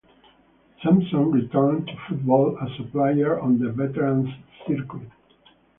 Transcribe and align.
Sansom 0.81 1.29
returned 1.29 1.85
to 1.85 1.93
football 2.09 2.57
as 2.59 2.69
a 2.79 2.89
player 2.89 3.39
on 3.39 3.59
the 3.59 3.71
veterans' 3.71 4.29
circuit. 4.65 5.07